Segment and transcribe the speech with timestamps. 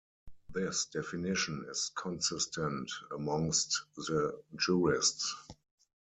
[0.49, 5.35] This definition is consistent amongst the jurists.